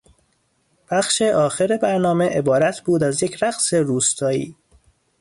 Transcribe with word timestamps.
بخش 0.91 1.21
آخر 1.21 1.77
برنامه 1.77 2.29
عبارت 2.29 2.81
بود 2.81 3.03
از 3.03 3.23
یک 3.23 3.43
رقص 3.43 3.73
روستایی. 3.73 4.55